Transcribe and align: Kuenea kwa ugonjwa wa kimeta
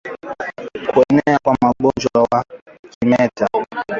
Kuenea 0.91 1.39
kwa 1.43 1.57
ugonjwa 1.79 2.27
wa 2.31 2.45
kimeta 2.89 3.47